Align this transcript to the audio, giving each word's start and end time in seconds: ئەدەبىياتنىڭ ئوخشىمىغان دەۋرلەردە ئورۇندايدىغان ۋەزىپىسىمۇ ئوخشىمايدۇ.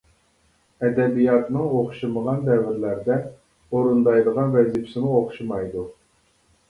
ئەدەبىياتنىڭ 0.87 1.67
ئوخشىمىغان 1.81 2.41
دەۋرلەردە 2.49 3.17
ئورۇندايدىغان 3.75 4.57
ۋەزىپىسىمۇ 4.59 5.13
ئوخشىمايدۇ. 5.21 5.85